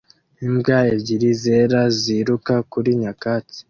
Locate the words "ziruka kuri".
2.01-2.89